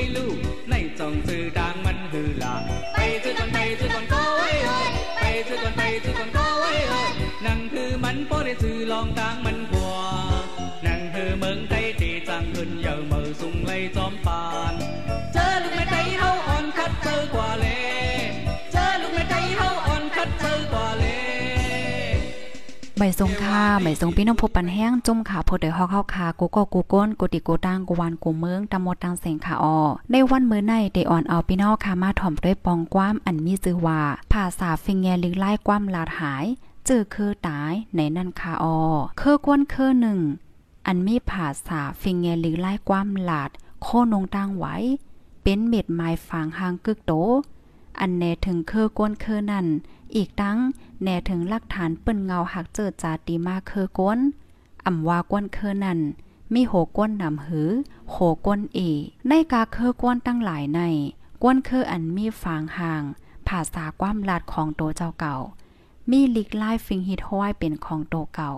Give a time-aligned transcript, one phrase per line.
[0.00, 0.30] ยลู่
[0.70, 2.54] ในจองซื้อดังมันหือละ
[2.94, 4.88] ไปซื้อก่อนไปซื้อก่อนก็ไว้เอ้ย
[5.20, 7.10] ไปซื้อก่อนไปซื้อก่อนก็ไว้เอ้ย
[7.46, 9.96] นั่งคือมันพอได้ซื้อลองดังมันกว่า
[10.86, 14.74] นั่งคือเมืองไทยตีจังขึ้นเยอะมือสุงไลจอมปาน
[15.32, 17.66] เจอลูกแม่ไทยเฮาอ่อนคัดเจอกว่าเล
[18.72, 20.55] เจอลูกแม่ไทยเฮาอ่อนคัดเจอ
[22.98, 29.78] ใบทรงค่าใบทรงพี่น้องพบปันแห้งจุ่มขาพดเดฮอกเข้าคากูก็กูก้นกูติกูตั้งกูวานกูเมืองตำหมดตังเสียงขาออ
[30.10, 34.00] ในวันมื้อในเดอ่อนเอาพี่น้องคามาถ่อมด้วยปองกว้ามอันมีชื่อว่า
[34.32, 36.44] ภาษาฟิงแงลิงไล่กว้ามลาดหาย
[36.86, 38.78] เจอคือตายในนั่นคาออ
[39.18, 40.20] เคอกวนเคอหนึ่ง
[40.86, 43.50] อันมีภาษาฟิงแงลิงไล่กว้ามลาด
[43.82, 44.76] โคนงตั้งไว้
[45.42, 47.12] เป็นเม็ดไม้ฟางหางกึกโต
[48.00, 49.66] อันแนถึงเคอกวนเคอนั่น
[50.14, 50.58] อีกตั้ง
[51.02, 54.18] แน่ถึงหลักฐานเปิ้นเงาหักเจอจาตีมาเคอก้น
[54.86, 56.00] อ่ำว่าก้นเคอนั่น
[56.54, 57.70] มีโหก้นนำหือ
[58.10, 58.16] โห
[58.46, 58.80] ก้นเอ
[59.28, 60.80] ในกาเคอก้นตั้งหลายใน
[61.42, 63.02] ก้นเคออันมีฝางห่าง
[63.48, 65.36] ภาษาความลาดของโตเจ้าเก่า
[66.10, 68.52] มีลิกไล่ฟิงฮิตห้อยเป็นของโตเก่า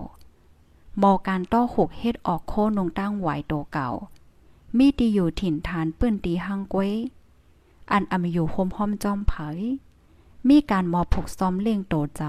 [1.01, 3.89] บอการต้อหกเฮ็ดออกโคนงตั้งไหวโตเก่า
[4.77, 6.91] มีตีอยู่ถิ่นฐานเปื้นตีหังกวย
[7.91, 9.59] อันอำอยู่โฮมห้อมจอมเผย
[10.47, 12.23] มีการมอผูกซ้อมเลียงโตใจ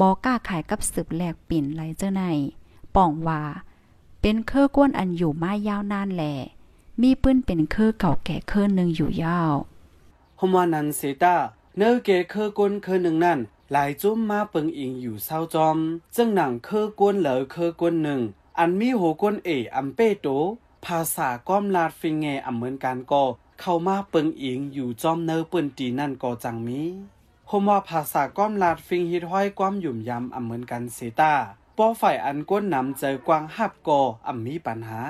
[0.00, 2.22] บอกล้าขายกับสืบแหลกปิ่นไหลเจ้าใน
[2.94, 3.42] ป่องว่า
[4.20, 6.32] เป็นเครือก้นอันอยู่มายาวนานแหล่
[7.02, 9.54] มีปื้นเป็นเครือเก่าแก่เครือหนึ่งอยู่ยาว
[10.40, 11.36] ฮมวานันเซตา
[11.76, 13.38] เนื้อเกเครือก้นเครือหนึ่งนั่น
[13.72, 15.78] หลายจุ้มมาเปิงอิงอยู่เศร้าจอม
[16.14, 18.20] จึงหนังเครือก้นเหลือเครือก้นหนึ่ง
[18.58, 20.28] อันมีโหก้นเออัมเป้โต
[20.84, 23.22] ภาษาก้อมลาดฟิงเงอำเหมือนกันก็
[23.60, 26.80] เข้ามาเปิงอิงอยู่จอมเนื้อปืนตีนั่นก็จังมี
[27.54, 31.34] ผมว่าภาษาก้อมลาดฟิงฮิตห้อยความหยุ่มยำอ่ำเหมือนกันเสตา
[31.78, 35.00] ป้อฝ่ายอันก้นนำเจอกวางหับกออำมีปัญหา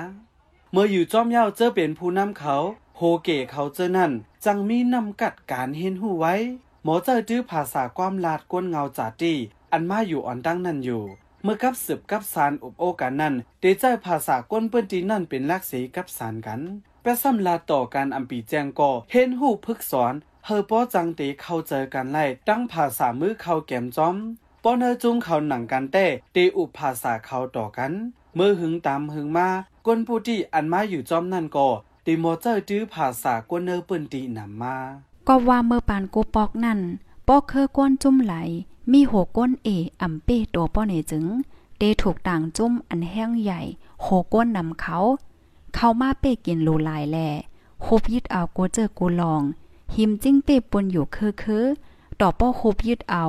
[0.71, 2.55] เมื่ออยู่จอมเย้าเจอเป็นผู้นำเขา
[2.97, 4.11] โฮเกเขาเจอนั่น
[4.45, 6.35] จังมีนำกัดการเห็นหูไว้
[6.83, 9.33] หมอเจอดื้อภาษาความลาดก้นเงาจาตี
[9.71, 11.03] อันมาอยู่อ่อนตั้งนั่นอยู่
[11.43, 16.61] เมื่อกับสืบกับสารอบโอกันนั่นเดใจภาษาก้นเปิ้นตีนั่นเป็นลักษีกับสารกัน
[17.01, 20.15] แปะซ้ำลาต่อการอัมปีแจงก่อเห็นหูพึกสอน
[20.45, 24.15] เฮอป้อจังตีเข้าเจอกันไล่ตั้งภาษามือเข้าแก้มจอม
[24.63, 26.05] ป้อเนอจุ้งเขาหนังกันเต้
[26.35, 27.91] ตีอุภาษาเขาต่อกัน
[28.35, 29.49] เมื่อหึงตามหึงมา
[29.85, 31.67] ก้นผู้ที่อันมาอยู่จอมนั่นก็
[32.05, 34.77] ตีโมเจอร์จื้อภาษากวนเนอปืนตีนำมา
[35.27, 36.79] ก็ว่าเมื่อปานกูปอกนั่น
[37.27, 38.35] ปอกเคอก้นจุ่มไหล
[38.91, 39.67] มีหัวก้นเอ
[40.01, 41.25] อ่ำเป้ตัวป้อเนจึง
[41.77, 43.61] เดถูกต่างจุ่มอันแห้งใหญ่
[44.01, 44.97] โหก้นนำเขา
[45.75, 47.17] เขามาเป้กินลูลายแล
[47.85, 49.43] คบยึดเอากูเจอกูลอง
[49.95, 51.65] หิมจิ้งเปปนอยู่คือคือ
[52.19, 53.25] ต่อป้อคบยึดเอา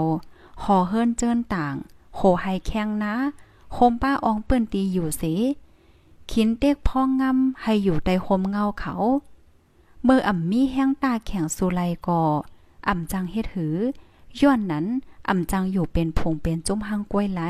[0.62, 1.74] หอเฮิรนเจิ้นต่าง
[2.16, 3.14] โหไฮแข้งนะ
[3.72, 5.22] โคมป้าอองเปิ้นตีอยู่เส
[6.30, 8.94] ขินเต็กพ่องงำให้อยู่ใต้โฮมเงาเขา
[10.04, 12.22] เมื่ออ่ำมีแห้งตาแข็งสุไลก่อ
[12.88, 13.76] อ่ำจังเฮ็ดหือ
[14.40, 14.86] ย้อนนั้น
[15.28, 17.42] อ่ำจังอยู่เป็นพงเป็นจุ้มหังกล้วยไล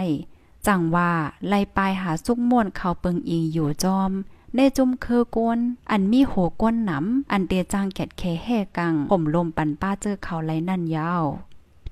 [0.66, 1.10] จังว่า
[1.48, 4.10] ไล่ปลายหาสุกม่วนเขาเปิงอิงอยู่จอม
[4.56, 5.59] ในจุมเคอกวน
[5.91, 6.32] อันมีโห
[6.62, 11.25] ก้นหนำอันเตจางแกดเคแห่กังผมลมปันป้าเจอเขาไรนั่นยาว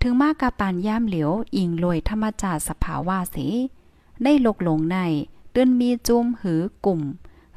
[0.00, 3.46] ถึงมากกาปานย่ามเหลียวอิงลอยธรรมจาสภาวาสี
[4.22, 4.96] ในโลกหลงใน
[5.50, 7.00] เตือนมีจุมหือกลุ่ม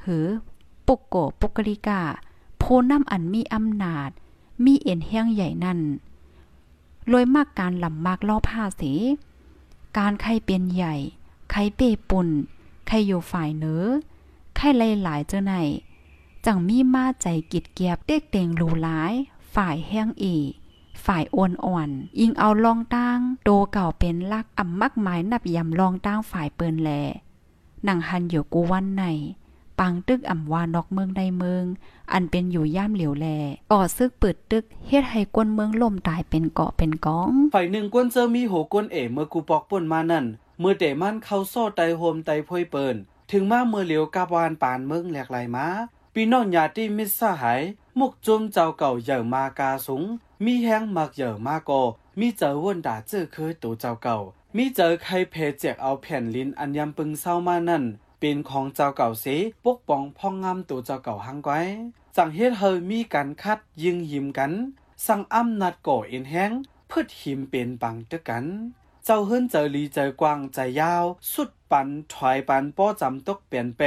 [0.06, 0.26] หือ
[0.88, 2.02] ปุกโกปุกริกา
[2.58, 4.10] โพน้ำอันมีอำนาจ
[4.66, 5.80] มีเอ็นแห้งใหญ่นั่น
[7.12, 8.94] ลอยมากการลำมากล่อผ้าสี
[9.98, 10.96] การใครเป็นใหญ่
[11.52, 12.28] ใครเปปุ่น
[12.88, 13.86] ใครอยู่ฝ่ายเนื้อ
[14.56, 14.68] ไข่
[15.04, 15.54] หลายๆเจ้าไหน
[16.46, 19.14] จังมีมาใจกิดเกียบเด็กเต่งหลูหลาย
[19.56, 20.36] ฝ่ายแห้งอี
[21.06, 21.90] ฝ่ายโอนอ่อน
[22.20, 26.90] ยิงเอาลองตั้งโตเก่าเป็นลักอ่ำมักหมายนับยำลองตั้งฝ่ายเปินแล
[27.84, 29.06] หนังหันอยู่กูวันไหน
[29.80, 31.64] ปังตึกอ่ำวานอกเมืองใดเมือง
[32.14, 33.28] อันเป็นอยู่ย่ามเหลียวแล
[33.72, 40.26] ก่อซึกปืดตึกเฮ็ดให้กวนเมืองล่มตายเป็นเกาะเป็นกอง ฝ่ายหนึ่งกวนเจอมีโหกวนเอ๋เมื่อกูปอกป่นมานั่น
[40.60, 42.96] เมื่อเตมันเข้าโซ่ไตโฮมไตพอยเปิน
[43.32, 45.68] ถึงมาเมื่อเหลียวกาบวานปานเมืองแหลกไหลมา
[46.14, 47.62] ปีน้องญาติมิตรสหาย
[48.00, 50.04] มุกจุมเจ้าเก่าเหย่อมากาสูง
[50.46, 51.72] มีแห้งมักเหย่อมาโก
[52.20, 54.18] มีเจอวนด่าเจอเคยตัวเจ้าเก่า
[54.56, 57.84] มีเจอใครเพจแจกเอาแผ่นลิ้นอันยำปึงเศร้ามานั่น
[58.20, 59.26] เป็นของเจ้าเก่าเส
[59.66, 61.60] ปกป้องพ่องงามตัวเจ้าเก่าหังไว้
[62.16, 64.52] จังเฮ็ดเฮยมีการคัดยิงหิมกัน
[65.06, 66.52] สั่งอ้ำนาจก่อเอ็นแห้ง
[66.98, 68.46] พื่อหิมเป็นปังตะกัน
[69.08, 73.82] เจ้าเฮิรนเจอลีเจอกวางใจยาว สุดปันถอยปันป้อจำตกเปลี่ยนเป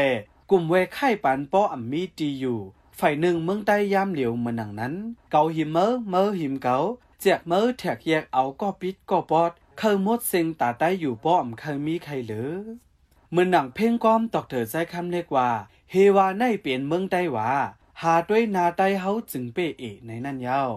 [0.51, 2.61] กลุ่มเวไข่ปันป้ออัมมีดีอยู่
[2.99, 4.95] ฝ่ายหนึ่งเมืองใต้ยามเหลียวมือนหนังนั้น
[5.31, 6.79] เกาหิมเมอเมอหิมเกา
[7.21, 12.51] แจกเมอแถกแยกเอาก็ปิดก็ปอดเคยมดเซงตาใต้อยู่ป้อมเคยมีใครเหลือ
[13.31, 15.51] เมือนหนังเพ่งก้อมตอกเถอใจคำเรียกว่า
[15.91, 17.51] เฮวาในเปลี่ยนเมืองใต้ว่า
[18.03, 20.73] หาด้วยนาไต้เฮาจึงเปเอในนั่นยาว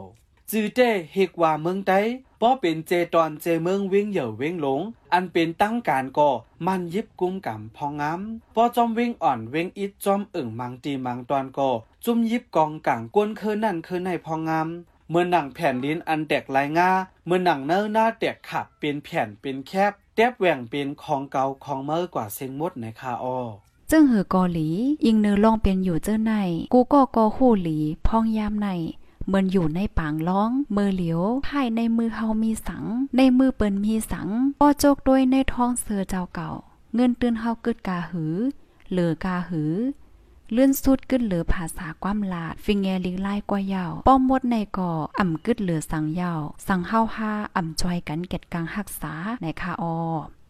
[0.52, 1.94] จือเต้เฮกว่าเมืองไต
[2.42, 4.82] ป้อเป็นเจตอนเจเมืองเว้งเหย่อเว้งหลง
[5.14, 6.30] อันเป็นตั้งการก่อ
[6.66, 8.22] มันยิบกุมกำพองงาม
[8.56, 11.70] ป้อจอมเว้งอ่อนเว้งอิดจอมเอึ่งมังตีมังตอนก่อ
[12.06, 14.68] จุ่มยิบกองกลางกวนเคอนั่นเคอในพองงาม
[15.10, 16.90] เมื่อหนังแผ่นดินอันแตกลายงา
[17.26, 23.40] เมื่อหนังเนื้อหน้าแตกขับเป็นแผ่นเป็นแคบแตบแหว่งเป็นของเก่าของเมื่อกว่าเซ็งมดในคาออ
[23.92, 24.70] จึงเหือกอหลี
[25.06, 26.34] อิงเนื้อลองเป็นอยู่เจ้าใน
[26.74, 27.78] กูก็กอหู้หลี
[28.08, 28.68] พองยามใน
[29.28, 32.84] เมือนอยู่ในปางร้อง มือเหลียวภายในมือเฮามีสัง
[33.18, 34.28] ในมือเปิ้นมีสัง
[34.60, 36.52] ป้อโจกด้วยในท้องเสือเจ้าเก่า
[36.96, 38.36] เงินตื่นเฮาเกึดกาหือ
[38.92, 39.74] เหลือกาหือ
[40.52, 49.98] เลื่อนสุดกึดเหลือภาษาความลาด ฟิงแงลิงไล่กว่ายาว ป้อมมดในก่ออ่ำกึดเหลือสังยาว สังเฮาฮาอ่ำจอยกันเก็ดกังหักษาในคาออ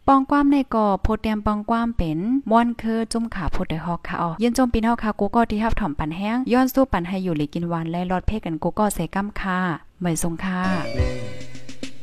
[0.07, 2.19] ปองความในก่อโพเตียมปองความเป็น
[2.51, 9.59] มอนเคอจุ่มขาโพดด้ฮอกค่ะอ๋อยินจมปีนเฮาค่ะกูก็ที่ฮับถ่อมปันแห้งย้อนสู้ปันให้อยู่หลีกินหวานและรอดเพกันกูก็ใส่กัมค่ะ
[10.01, 10.62] ไม่ทรงค่ะ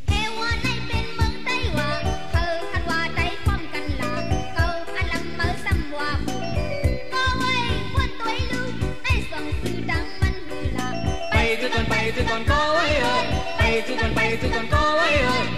[0.07, 4.13] เทวาในเป็นเมืองไต้หวันเธอคันว่าใจความกันลา
[4.55, 4.67] เกา
[4.97, 6.37] อันลำเมอซ้ำว่าบุ
[7.13, 7.53] ก็ไว้
[7.97, 8.11] วัน
[9.05, 10.89] ได้ส่งสื่อดังมันหือลา
[11.31, 13.25] ไปซะก่อนไปซะก่อนก็ไว้เอ้ย
[13.57, 15.58] ไปซะก่อนไปซะก่อนก็ไว้เอ้ย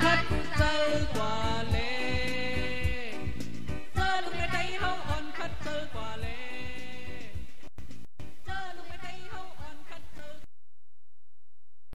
[0.00, 1.49] Khách.